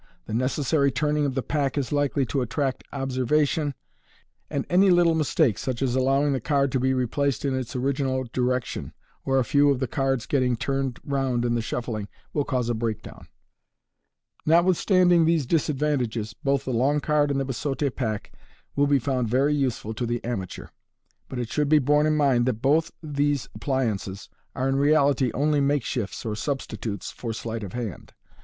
The 0.25 0.33
necessary 0.33 0.91
turning 0.91 1.27
of 1.27 1.35
the 1.35 1.43
pack 1.43 1.77
is 1.77 1.91
likely 1.91 2.25
to 2.25 2.41
attract 2.41 2.83
observation, 2.91 3.75
and 4.49 4.65
any 4.67 4.89
little 4.89 5.13
mistake, 5.13 5.59
such 5.59 5.83
as 5.83 5.95
allowing 5.95 6.33
the 6.33 6.41
card 6.41 6.71
to 6.71 6.79
be 6.79 6.91
replaced 6.91 7.45
in 7.45 7.53
its 7.55 7.75
original 7.75 8.23
direction, 8.33 8.93
or 9.25 9.37
a 9.37 9.45
few 9.45 9.69
of 9.69 9.77
the 9.79 9.85
cards 9.85 10.25
getting 10.25 10.55
turned 10.57 10.99
round 11.03 11.45
in 11.45 11.55
shuffling, 11.59 12.07
will 12.33 12.43
cause 12.45 12.67
a 12.67 12.73
breakdown. 12.73 13.27
Notwithstanding 14.43 15.25
these 15.25 15.45
disad 15.45 15.75
vantages, 15.77 16.33
both 16.33 16.65
the 16.65 16.73
long 16.73 16.99
card 16.99 17.29
and 17.29 17.39
the 17.39 17.45
biseaute 17.45 17.95
pack 17.95 18.33
will 18.75 18.87
b* 18.87 18.97
found 18.97 19.29
very 19.29 19.53
useful 19.53 19.93
to 19.93 20.07
the 20.07 20.23
amateur 20.23 20.65
j 20.65 20.69
but 21.29 21.37
it 21.37 21.49
should 21.51 21.69
be 21.69 21.77
borne 21.77 22.07
in 22.07 22.17
mind 22.17 22.47
that 22.47 22.59
both 22.63 22.89
these 23.03 23.49
appliances 23.53 24.29
are 24.55 24.67
in 24.67 24.77
reality 24.77 25.29
only 25.35 25.59
makeshifts 25.61 26.25
or 26.25 26.35
substitutes 26.35 27.11
for 27.11 27.33
sleight 27.33 27.61
of 27.61 27.73
hand. 27.73 28.13